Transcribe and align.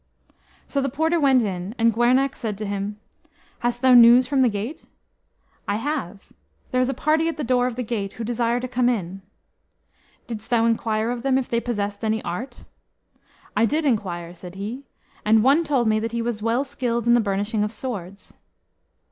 So 0.65 0.81
the 0.81 0.89
porter 0.89 1.19
went 1.19 1.43
in, 1.43 1.75
and 1.77 1.93
Gwernach 1.93 2.35
said 2.35 2.57
to 2.57 2.65
him, 2.65 2.99
"Hast 3.59 3.83
thou 3.83 3.93
news 3.93 4.25
from 4.25 4.41
the 4.41 4.49
gate?" 4.49 4.85
"I 5.67 5.75
have. 5.75 6.33
There 6.71 6.81
is 6.81 6.89
a 6.89 6.95
party 6.95 7.27
at 7.27 7.37
the 7.37 7.43
door 7.43 7.67
of 7.67 7.75
the 7.75 7.83
gate 7.83 8.13
who 8.13 8.23
desire 8.23 8.59
to 8.61 8.67
come 8.67 8.89
in." 8.89 9.21
"Didst 10.25 10.49
thou 10.49 10.65
inquire 10.65 11.11
of 11.11 11.21
them 11.21 11.37
if 11.37 11.47
they 11.49 11.59
possessed 11.59 12.03
any 12.03 12.19
art?" 12.23 12.63
"I 13.55 13.67
did 13.67 13.85
inquire," 13.85 14.33
said 14.33 14.55
he, 14.55 14.85
"and 15.23 15.43
one 15.43 15.63
told 15.63 15.87
me 15.87 15.99
that 15.99 16.13
he 16.13 16.21
was 16.23 16.41
well 16.41 16.63
skilled 16.63 17.05
in 17.05 17.13
the 17.13 17.19
burnishing 17.21 17.63
of 17.63 17.71
swords." 17.71 18.33